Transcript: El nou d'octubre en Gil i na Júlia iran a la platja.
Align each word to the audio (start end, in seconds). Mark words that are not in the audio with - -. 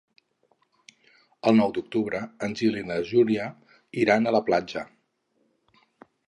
El 1.51 1.59
nou 1.59 1.75
d'octubre 1.75 2.21
en 2.47 2.55
Gil 2.61 2.79
i 2.79 2.83
na 2.93 2.97
Júlia 3.11 3.45
iran 4.07 4.25
a 4.25 4.35
la 4.39 4.43
platja. 4.49 4.85